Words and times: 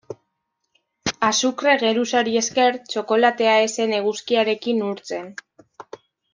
Azukre 1.27 1.75
geruzari 1.83 2.33
esker, 2.41 2.79
txokolatea 2.93 3.53
ez 3.67 3.71
zen 3.81 3.95
eguzkiarekin 4.01 4.85
urtzen. 4.91 5.33